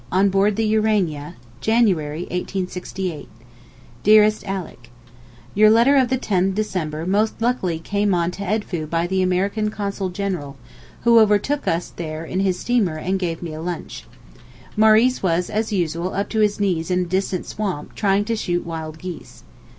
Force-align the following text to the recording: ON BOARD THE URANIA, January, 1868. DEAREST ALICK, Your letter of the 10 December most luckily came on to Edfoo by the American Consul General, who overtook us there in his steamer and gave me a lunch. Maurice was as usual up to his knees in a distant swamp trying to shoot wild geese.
ON 0.11 0.29
BOARD 0.29 0.55
THE 0.55 0.65
URANIA, 0.65 1.35
January, 1.59 2.21
1868. 2.21 3.29
DEAREST 4.01 4.43
ALICK, 4.47 4.89
Your 5.53 5.69
letter 5.69 5.95
of 5.95 6.09
the 6.09 6.17
10 6.17 6.55
December 6.55 7.05
most 7.05 7.39
luckily 7.39 7.77
came 7.77 8.11
on 8.15 8.31
to 8.31 8.41
Edfoo 8.41 8.87
by 8.87 9.05
the 9.05 9.21
American 9.21 9.69
Consul 9.69 10.09
General, 10.09 10.57
who 11.01 11.19
overtook 11.19 11.67
us 11.67 11.89
there 11.95 12.25
in 12.25 12.39
his 12.39 12.57
steamer 12.59 12.95
and 12.97 13.19
gave 13.19 13.43
me 13.43 13.53
a 13.53 13.61
lunch. 13.61 14.07
Maurice 14.75 15.21
was 15.21 15.51
as 15.51 15.71
usual 15.71 16.15
up 16.15 16.29
to 16.29 16.39
his 16.39 16.59
knees 16.59 16.89
in 16.89 17.01
a 17.01 17.05
distant 17.05 17.45
swamp 17.45 17.93
trying 17.93 18.25
to 18.25 18.35
shoot 18.35 18.65
wild 18.65 18.97
geese. 18.97 19.43